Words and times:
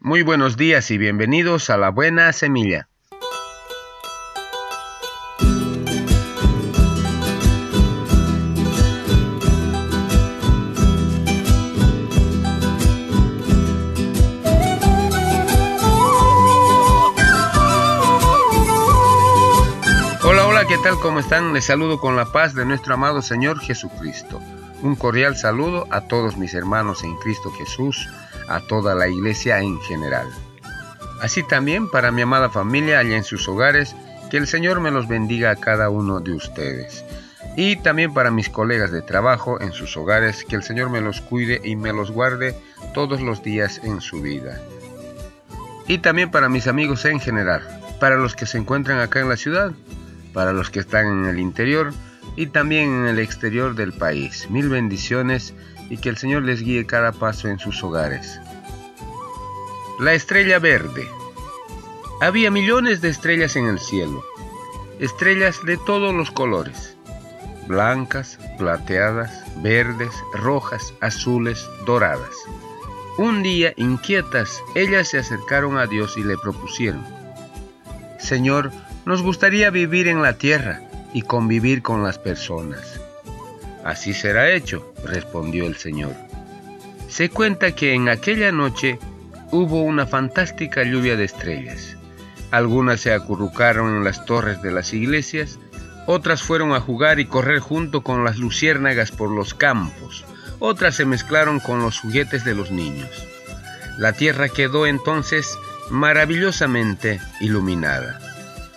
Muy 0.00 0.22
buenos 0.22 0.56
días 0.56 0.92
y 0.92 0.96
bienvenidos 0.96 1.70
a 1.70 1.76
la 1.76 1.88
buena 1.88 2.32
semilla. 2.32 2.88
Hola, 20.22 20.46
hola, 20.46 20.64
¿qué 20.68 20.78
tal? 20.84 20.94
¿Cómo 21.02 21.18
están? 21.18 21.52
Les 21.52 21.64
saludo 21.64 21.98
con 21.98 22.14
la 22.14 22.26
paz 22.26 22.54
de 22.54 22.64
nuestro 22.64 22.94
amado 22.94 23.20
Señor 23.20 23.58
Jesucristo. 23.58 24.40
Un 24.80 24.94
cordial 24.94 25.36
saludo 25.36 25.88
a 25.90 26.02
todos 26.02 26.36
mis 26.36 26.54
hermanos 26.54 27.02
en 27.02 27.16
Cristo 27.16 27.50
Jesús 27.50 28.08
a 28.48 28.60
toda 28.60 28.94
la 28.94 29.08
iglesia 29.08 29.60
en 29.60 29.80
general. 29.80 30.28
Así 31.20 31.42
también 31.42 31.90
para 31.90 32.12
mi 32.12 32.22
amada 32.22 32.48
familia 32.48 33.00
allá 33.00 33.16
en 33.16 33.24
sus 33.24 33.48
hogares, 33.48 33.94
que 34.30 34.36
el 34.36 34.46
Señor 34.46 34.80
me 34.80 34.90
los 34.90 35.08
bendiga 35.08 35.50
a 35.50 35.56
cada 35.56 35.90
uno 35.90 36.20
de 36.20 36.32
ustedes. 36.32 37.04
Y 37.56 37.76
también 37.76 38.14
para 38.14 38.30
mis 38.30 38.48
colegas 38.48 38.92
de 38.92 39.02
trabajo 39.02 39.60
en 39.60 39.72
sus 39.72 39.96
hogares, 39.96 40.44
que 40.44 40.54
el 40.54 40.62
Señor 40.62 40.90
me 40.90 41.00
los 41.00 41.20
cuide 41.20 41.60
y 41.64 41.74
me 41.74 41.92
los 41.92 42.10
guarde 42.10 42.54
todos 42.94 43.20
los 43.20 43.42
días 43.42 43.80
en 43.82 44.00
su 44.00 44.22
vida. 44.22 44.60
Y 45.88 45.98
también 45.98 46.30
para 46.30 46.48
mis 46.48 46.68
amigos 46.68 47.04
en 47.04 47.18
general, 47.18 47.62
para 47.98 48.16
los 48.16 48.36
que 48.36 48.46
se 48.46 48.58
encuentran 48.58 49.00
acá 49.00 49.20
en 49.20 49.28
la 49.28 49.36
ciudad, 49.36 49.72
para 50.32 50.52
los 50.52 50.70
que 50.70 50.80
están 50.80 51.06
en 51.06 51.24
el 51.24 51.40
interior 51.40 51.92
y 52.36 52.46
también 52.46 52.90
en 52.90 53.06
el 53.08 53.18
exterior 53.18 53.74
del 53.74 53.92
país. 53.92 54.48
Mil 54.50 54.68
bendiciones 54.68 55.54
y 55.90 55.98
que 55.98 56.08
el 56.08 56.16
Señor 56.16 56.42
les 56.42 56.62
guíe 56.62 56.86
cada 56.86 57.12
paso 57.12 57.48
en 57.48 57.58
sus 57.58 57.82
hogares. 57.82 58.40
La 60.00 60.14
estrella 60.14 60.58
verde. 60.58 61.08
Había 62.20 62.50
millones 62.50 63.00
de 63.00 63.08
estrellas 63.08 63.56
en 63.56 63.66
el 63.66 63.78
cielo, 63.78 64.24
estrellas 64.98 65.64
de 65.64 65.76
todos 65.76 66.14
los 66.14 66.30
colores, 66.30 66.96
blancas, 67.68 68.38
plateadas, 68.58 69.44
verdes, 69.62 70.12
rojas, 70.32 70.94
azules, 71.00 71.68
doradas. 71.86 72.34
Un 73.18 73.42
día, 73.42 73.72
inquietas, 73.76 74.62
ellas 74.74 75.08
se 75.08 75.18
acercaron 75.18 75.78
a 75.78 75.86
Dios 75.86 76.16
y 76.16 76.24
le 76.24 76.36
propusieron, 76.38 77.04
Señor, 78.18 78.70
nos 79.06 79.22
gustaría 79.22 79.70
vivir 79.70 80.08
en 80.08 80.22
la 80.22 80.34
tierra 80.38 80.80
y 81.12 81.22
convivir 81.22 81.82
con 81.82 82.02
las 82.02 82.18
personas. 82.18 82.97
Así 83.88 84.12
será 84.12 84.50
hecho, 84.50 84.92
respondió 85.02 85.66
el 85.66 85.76
Señor. 85.76 86.12
Se 87.08 87.30
cuenta 87.30 87.72
que 87.74 87.94
en 87.94 88.10
aquella 88.10 88.52
noche 88.52 88.98
hubo 89.50 89.82
una 89.82 90.06
fantástica 90.06 90.82
lluvia 90.82 91.16
de 91.16 91.24
estrellas. 91.24 91.96
Algunas 92.50 93.00
se 93.00 93.14
acurrucaron 93.14 93.96
en 93.96 94.04
las 94.04 94.26
torres 94.26 94.60
de 94.60 94.72
las 94.72 94.92
iglesias, 94.92 95.58
otras 96.06 96.42
fueron 96.42 96.74
a 96.74 96.80
jugar 96.80 97.18
y 97.18 97.24
correr 97.24 97.60
junto 97.60 98.02
con 98.02 98.24
las 98.24 98.36
luciérnagas 98.36 99.10
por 99.10 99.30
los 99.30 99.54
campos, 99.54 100.26
otras 100.58 100.94
se 100.96 101.06
mezclaron 101.06 101.58
con 101.58 101.80
los 101.80 101.98
juguetes 101.98 102.44
de 102.44 102.54
los 102.54 102.70
niños. 102.70 103.08
La 103.96 104.12
tierra 104.12 104.50
quedó 104.50 104.86
entonces 104.86 105.58
maravillosamente 105.88 107.22
iluminada. 107.40 108.20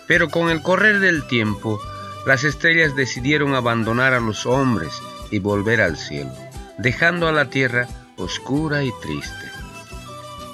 Pero 0.06 0.30
con 0.30 0.48
el 0.48 0.62
correr 0.62 1.00
del 1.00 1.26
tiempo, 1.26 1.78
las 2.26 2.44
estrellas 2.44 2.94
decidieron 2.94 3.54
abandonar 3.54 4.14
a 4.14 4.20
los 4.20 4.46
hombres 4.46 5.02
y 5.30 5.38
volver 5.38 5.80
al 5.80 5.96
cielo, 5.96 6.32
dejando 6.78 7.28
a 7.28 7.32
la 7.32 7.50
tierra 7.50 7.88
oscura 8.16 8.84
y 8.84 8.92
triste. 9.02 9.50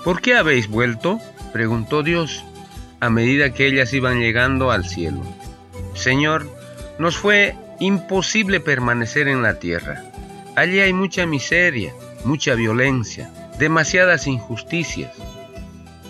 ¿Por 0.04 0.20
qué 0.20 0.34
habéis 0.34 0.68
vuelto? 0.68 1.20
preguntó 1.52 2.02
Dios 2.02 2.44
a 3.00 3.10
medida 3.10 3.52
que 3.52 3.66
ellas 3.66 3.92
iban 3.92 4.20
llegando 4.20 4.70
al 4.70 4.84
cielo. 4.84 5.22
Señor, 5.94 6.46
nos 6.98 7.16
fue 7.16 7.56
imposible 7.80 8.60
permanecer 8.60 9.28
en 9.28 9.42
la 9.42 9.58
tierra. 9.58 10.02
Allí 10.56 10.80
hay 10.80 10.92
mucha 10.92 11.26
miseria, 11.26 11.92
mucha 12.24 12.54
violencia, 12.54 13.30
demasiadas 13.58 14.26
injusticias. 14.26 15.12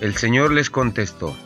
El 0.00 0.16
Señor 0.16 0.52
les 0.52 0.70
contestó, 0.70 1.36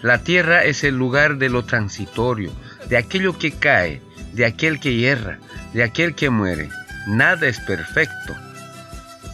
la 0.00 0.22
tierra 0.22 0.64
es 0.64 0.84
el 0.84 0.94
lugar 0.94 1.38
de 1.38 1.48
lo 1.48 1.64
transitorio, 1.64 2.52
de 2.88 2.96
aquello 2.96 3.38
que 3.38 3.52
cae, 3.52 4.00
de 4.32 4.44
aquel 4.44 4.80
que 4.80 4.94
hierra, 4.94 5.38
de 5.72 5.82
aquel 5.82 6.14
que 6.14 6.30
muere. 6.30 6.68
Nada 7.06 7.46
es 7.46 7.60
perfecto. 7.60 8.34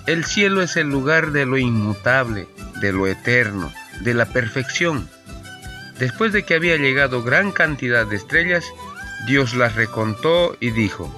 El 0.07 0.25
cielo 0.25 0.63
es 0.63 0.77
el 0.77 0.89
lugar 0.89 1.33
de 1.33 1.47
lo 1.47 1.57
inmutable, 1.57 2.47
de 2.81 2.93
lo 2.93 3.07
eterno, 3.07 3.73
de 4.01 4.15
la 4.15 4.27
perfección. 4.27 5.09
Después 5.99 6.33
de 6.33 6.45
que 6.45 6.55
había 6.55 6.77
llegado 6.77 7.23
gran 7.23 7.53
cantidad 7.53 8.07
de 8.07 8.17
estrellas, 8.17 8.65
Dios 9.27 9.55
las 9.55 9.77
recontó 9.77 10.57
y 10.61 10.71
dijo, 10.71 11.13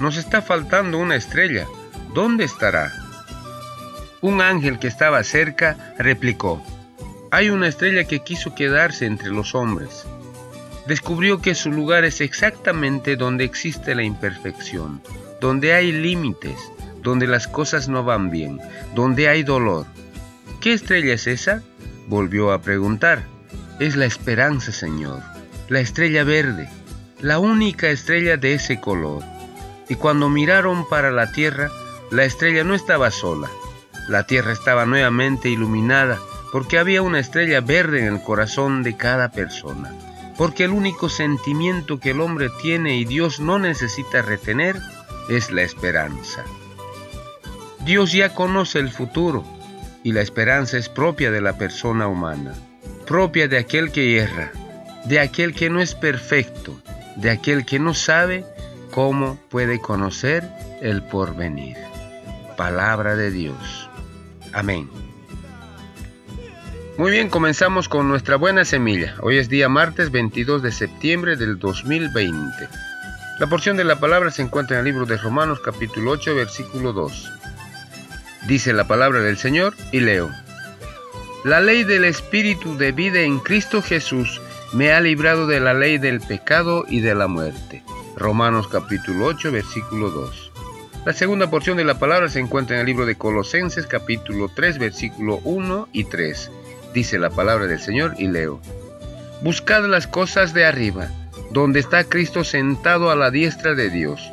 Nos 0.00 0.16
está 0.16 0.42
faltando 0.42 0.98
una 0.98 1.16
estrella, 1.16 1.66
¿dónde 2.14 2.44
estará? 2.44 2.92
Un 4.22 4.40
ángel 4.40 4.78
que 4.78 4.88
estaba 4.88 5.22
cerca 5.22 5.94
replicó, 5.98 6.64
Hay 7.30 7.50
una 7.50 7.68
estrella 7.68 8.04
que 8.04 8.24
quiso 8.24 8.54
quedarse 8.54 9.06
entre 9.06 9.28
los 9.28 9.54
hombres 9.54 10.06
descubrió 10.86 11.40
que 11.40 11.54
su 11.54 11.72
lugar 11.72 12.04
es 12.04 12.20
exactamente 12.20 13.16
donde 13.16 13.44
existe 13.44 13.94
la 13.94 14.02
imperfección, 14.02 15.02
donde 15.40 15.74
hay 15.74 15.92
límites, 15.92 16.58
donde 17.02 17.26
las 17.26 17.48
cosas 17.48 17.88
no 17.88 18.04
van 18.04 18.30
bien, 18.30 18.60
donde 18.94 19.28
hay 19.28 19.42
dolor. 19.42 19.86
¿Qué 20.60 20.72
estrella 20.72 21.14
es 21.14 21.26
esa? 21.26 21.62
Volvió 22.08 22.52
a 22.52 22.62
preguntar. 22.62 23.24
Es 23.80 23.96
la 23.96 24.06
esperanza, 24.06 24.72
Señor, 24.72 25.22
la 25.68 25.80
estrella 25.80 26.24
verde, 26.24 26.68
la 27.20 27.38
única 27.38 27.88
estrella 27.90 28.36
de 28.36 28.54
ese 28.54 28.80
color. 28.80 29.22
Y 29.88 29.96
cuando 29.96 30.28
miraron 30.28 30.88
para 30.88 31.10
la 31.10 31.30
tierra, 31.32 31.70
la 32.10 32.24
estrella 32.24 32.64
no 32.64 32.74
estaba 32.74 33.10
sola. 33.10 33.48
La 34.08 34.26
tierra 34.26 34.52
estaba 34.52 34.86
nuevamente 34.86 35.48
iluminada 35.48 36.18
porque 36.52 36.78
había 36.78 37.02
una 37.02 37.18
estrella 37.18 37.60
verde 37.60 38.00
en 38.00 38.14
el 38.14 38.22
corazón 38.22 38.82
de 38.82 38.96
cada 38.96 39.30
persona 39.32 39.92
porque 40.36 40.64
el 40.64 40.70
único 40.70 41.08
sentimiento 41.08 41.98
que 41.98 42.10
el 42.10 42.20
hombre 42.20 42.50
tiene 42.60 42.96
y 42.96 43.04
Dios 43.04 43.40
no 43.40 43.58
necesita 43.58 44.22
retener 44.22 44.76
es 45.28 45.50
la 45.50 45.62
esperanza. 45.62 46.44
Dios 47.84 48.12
ya 48.12 48.34
conoce 48.34 48.78
el 48.78 48.90
futuro 48.90 49.44
y 50.02 50.12
la 50.12 50.20
esperanza 50.20 50.76
es 50.76 50.88
propia 50.88 51.30
de 51.30 51.40
la 51.40 51.56
persona 51.56 52.08
humana, 52.08 52.54
propia 53.06 53.48
de 53.48 53.58
aquel 53.58 53.92
que 53.92 54.10
hierra, 54.10 54.52
de 55.04 55.20
aquel 55.20 55.54
que 55.54 55.70
no 55.70 55.80
es 55.80 55.94
perfecto, 55.94 56.80
de 57.16 57.30
aquel 57.30 57.64
que 57.64 57.78
no 57.78 57.94
sabe 57.94 58.44
cómo 58.92 59.38
puede 59.48 59.80
conocer 59.80 60.48
el 60.80 61.02
porvenir. 61.02 61.76
Palabra 62.56 63.16
de 63.16 63.30
Dios. 63.30 63.88
Amén. 64.52 64.88
Muy 66.98 67.10
bien, 67.10 67.28
comenzamos 67.28 67.90
con 67.90 68.08
nuestra 68.08 68.36
buena 68.36 68.64
semilla. 68.64 69.16
Hoy 69.20 69.36
es 69.36 69.50
día 69.50 69.68
martes 69.68 70.10
22 70.10 70.62
de 70.62 70.72
septiembre 70.72 71.36
del 71.36 71.58
2020. 71.58 72.68
La 73.38 73.46
porción 73.48 73.76
de 73.76 73.84
la 73.84 74.00
palabra 74.00 74.30
se 74.30 74.40
encuentra 74.40 74.76
en 74.76 74.78
el 74.78 74.92
libro 74.92 75.04
de 75.04 75.18
Romanos 75.18 75.60
capítulo 75.62 76.12
8 76.12 76.34
versículo 76.34 76.94
2. 76.94 77.30
Dice 78.48 78.72
la 78.72 78.88
palabra 78.88 79.20
del 79.20 79.36
Señor 79.36 79.74
y 79.92 80.00
leo. 80.00 80.30
La 81.44 81.60
ley 81.60 81.84
del 81.84 82.06
Espíritu 82.06 82.78
de 82.78 82.92
vida 82.92 83.20
en 83.20 83.40
Cristo 83.40 83.82
Jesús 83.82 84.40
me 84.72 84.92
ha 84.92 85.00
librado 85.02 85.46
de 85.46 85.60
la 85.60 85.74
ley 85.74 85.98
del 85.98 86.22
pecado 86.22 86.86
y 86.88 87.00
de 87.00 87.14
la 87.14 87.26
muerte. 87.26 87.82
Romanos 88.16 88.68
capítulo 88.68 89.26
8 89.26 89.52
versículo 89.52 90.08
2. 90.08 90.52
La 91.04 91.12
segunda 91.12 91.50
porción 91.50 91.76
de 91.76 91.84
la 91.84 91.98
palabra 91.98 92.30
se 92.30 92.40
encuentra 92.40 92.76
en 92.76 92.80
el 92.80 92.86
libro 92.86 93.04
de 93.04 93.16
Colosenses 93.16 93.86
capítulo 93.86 94.48
3 94.48 94.78
versículo 94.78 95.40
1 95.44 95.88
y 95.92 96.04
3 96.04 96.50
dice 96.96 97.18
la 97.18 97.28
palabra 97.28 97.66
del 97.66 97.78
Señor 97.78 98.14
y 98.18 98.26
leo. 98.26 98.58
Buscad 99.42 99.84
las 99.84 100.06
cosas 100.06 100.54
de 100.54 100.64
arriba, 100.64 101.08
donde 101.50 101.78
está 101.78 102.04
Cristo 102.04 102.42
sentado 102.42 103.10
a 103.10 103.16
la 103.16 103.30
diestra 103.30 103.74
de 103.74 103.90
Dios, 103.90 104.32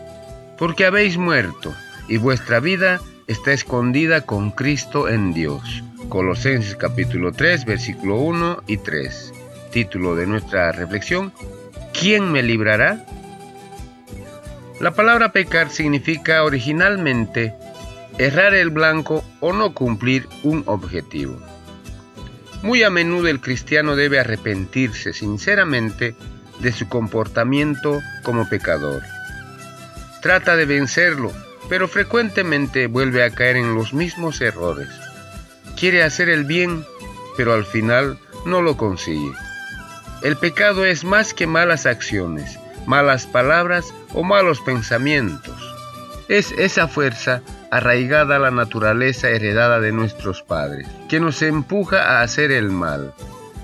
porque 0.57 0.85
habéis 0.85 1.17
muerto, 1.17 1.75
y 2.07 2.15
vuestra 2.15 2.61
vida 2.61 3.01
está 3.27 3.51
escondida 3.51 4.21
con 4.21 4.51
Cristo 4.51 5.09
en 5.09 5.33
Dios. 5.33 5.83
Colosenses 6.07 6.77
capítulo 6.77 7.33
3, 7.33 7.65
versículo 7.65 8.15
1 8.19 8.63
y 8.67 8.77
3. 8.77 9.33
Título 9.71 10.15
de 10.15 10.25
nuestra 10.25 10.71
reflexión, 10.71 11.33
¿quién 11.91 12.31
me 12.31 12.43
librará? 12.43 13.05
La 14.79 14.91
palabra 14.91 15.33
pecar 15.33 15.69
significa 15.69 16.41
originalmente 16.45 17.53
errar 18.17 18.53
el 18.53 18.69
blanco 18.69 19.21
o 19.41 19.51
no 19.51 19.73
cumplir 19.73 20.29
un 20.43 20.63
objetivo. 20.65 21.41
Muy 22.63 22.81
a 22.83 22.89
menudo 22.89 23.27
el 23.27 23.41
cristiano 23.41 23.97
debe 23.97 24.21
arrepentirse 24.21 25.11
sinceramente 25.11 26.15
de 26.59 26.71
su 26.71 26.87
comportamiento 26.87 28.01
como 28.23 28.47
pecador. 28.47 29.03
Trata 30.21 30.55
de 30.55 30.65
vencerlo, 30.65 31.33
pero 31.67 31.89
frecuentemente 31.89 32.87
vuelve 32.87 33.25
a 33.25 33.31
caer 33.31 33.57
en 33.57 33.75
los 33.75 33.93
mismos 33.93 34.39
errores. 34.39 34.87
Quiere 35.77 36.03
hacer 36.03 36.29
el 36.29 36.45
bien, 36.45 36.85
pero 37.35 37.53
al 37.53 37.65
final 37.65 38.17
no 38.45 38.61
lo 38.61 38.77
consigue. 38.77 39.33
El 40.21 40.37
pecado 40.37 40.85
es 40.85 41.03
más 41.03 41.33
que 41.33 41.47
malas 41.47 41.85
acciones, 41.85 42.57
malas 42.85 43.27
palabras 43.27 43.93
o 44.13 44.23
malos 44.23 44.61
pensamientos. 44.61 45.75
Es 46.29 46.53
esa 46.53 46.87
fuerza 46.87 47.41
arraigada 47.75 48.35
a 48.35 48.39
la 48.39 48.51
naturaleza 48.51 49.29
heredada 49.29 49.79
de 49.79 49.91
nuestros 49.91 50.43
padres, 50.43 50.87
que 51.09 51.19
nos 51.19 51.41
empuja 51.41 52.03
a 52.03 52.21
hacer 52.21 52.51
el 52.51 52.69
mal. 52.69 53.15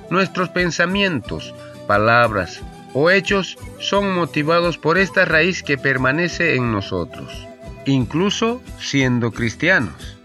Nuestros 0.10 0.50
pensamientos, 0.50 1.54
palabras 1.86 2.62
o 2.94 3.12
hechos 3.12 3.60
son 3.80 4.12
motivados 4.12 4.80
por 4.80 4.98
esta 4.98 5.26
raíz 5.26 5.62
que 5.62 5.78
permanece 5.78 6.56
en 6.56 6.72
nosotros, 6.72 7.48
incluso 7.86 8.64
siendo 8.80 9.32
cristianos. 9.32 10.18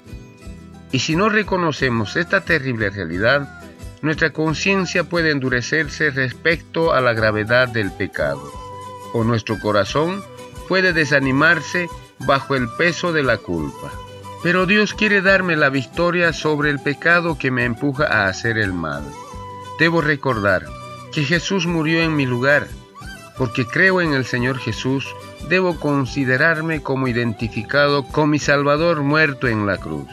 Y 0.91 1.01
si 1.01 1.15
no 1.15 1.29
reconocemos 1.29 2.17
esta 2.17 2.41
terrible 2.41 2.89
realidad, 2.89 3.61
nuestra 4.01 4.31
conciencia 4.31 5.05
puede 5.05 5.31
endurecerse 5.31 6.11
respecto 6.11 6.95
a 6.95 7.03
la 7.03 7.13
gravedad 7.13 7.69
del 7.69 7.93
pecado, 7.93 8.51
o 9.13 9.25
nuestro 9.25 9.59
corazón 9.61 10.25
puede 10.69 10.95
desanimarse 10.95 11.89
bajo 12.27 12.55
el 12.55 12.69
peso 12.69 13.13
de 13.13 13.23
la 13.23 13.39
culpa. 13.39 13.93
Pero 14.43 14.67
Dios 14.67 14.93
quiere 14.93 15.23
darme 15.23 15.57
la 15.57 15.71
victoria 15.71 16.33
sobre 16.33 16.71
el 16.71 16.79
pecado 16.79 17.39
que 17.39 17.51
me 17.51 17.65
empuja 17.65 18.05
a 18.05 18.27
hacer 18.27 18.59
el 18.59 18.73
mal. 18.73 19.03
Debo 19.79 20.01
recordar 20.01 20.67
que 21.13 21.25
Jesús 21.25 21.67
murió 21.67 22.03
en 22.03 22.15
mi 22.15 22.27
lugar. 22.27 22.67
Porque 23.39 23.67
creo 23.67 24.01
en 24.01 24.13
el 24.13 24.25
Señor 24.25 24.59
Jesús, 24.59 25.07
debo 25.49 25.81
considerarme 25.81 26.83
como 26.83 27.09
identificado 27.09 28.05
con 28.05 28.31
mi 28.31 28.39
Salvador 28.39 29.03
muerto 29.03 29.49
en 29.49 29.67
la 29.67 29.77
cruz. 29.79 30.09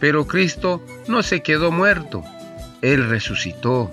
Pero 0.00 0.26
Cristo 0.26 0.82
no 1.08 1.22
se 1.22 1.42
quedó 1.42 1.70
muerto, 1.70 2.22
Él 2.82 3.08
resucitó. 3.08 3.90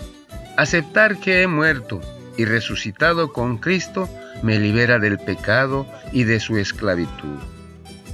Aceptar 0.57 1.17
que 1.17 1.43
he 1.43 1.47
muerto 1.47 2.01
y 2.37 2.45
resucitado 2.45 3.33
con 3.33 3.57
Cristo 3.57 4.09
me 4.43 4.59
libera 4.59 4.99
del 4.99 5.17
pecado 5.17 5.85
y 6.11 6.23
de 6.23 6.39
su 6.39 6.57
esclavitud. 6.57 7.39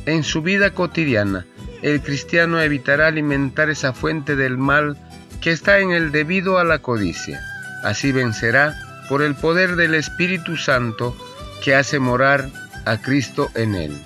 En 0.06 0.24
su 0.24 0.42
vida 0.42 0.72
cotidiana, 0.72 1.46
el 1.82 2.02
cristiano 2.02 2.62
evitará 2.62 3.08
alimentar 3.08 3.70
esa 3.70 3.94
fuente 3.94 4.36
del 4.36 4.58
mal 4.58 4.98
que 5.42 5.52
está 5.52 5.80
en 5.80 5.92
él 5.92 6.12
debido 6.12 6.58
a 6.60 6.64
la 6.64 6.80
codicia. 6.80 7.42
Así 7.84 8.12
vencerá 8.12 8.76
por 9.10 9.22
el 9.22 9.36
poder 9.36 9.76
del 9.76 9.96
Espíritu 9.96 10.58
Santo 10.58 11.16
que 11.64 11.76
hace 11.76 12.00
morar 12.00 12.50
a 12.86 12.98
Cristo 13.02 13.50
en 13.56 13.76
él. 13.76 13.98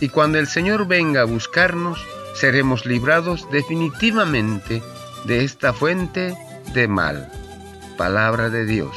Y 0.00 0.08
cuando 0.08 0.38
el 0.38 0.48
Señor 0.48 0.86
venga 0.86 1.22
a 1.22 1.24
buscarnos, 1.24 2.04
seremos 2.34 2.84
librados 2.86 3.48
definitivamente 3.50 4.82
de 5.24 5.44
esta 5.44 5.72
fuente 5.72 6.34
de 6.74 6.88
mal. 6.88 7.30
Palabra 7.96 8.50
de 8.50 8.66
Dios. 8.66 8.96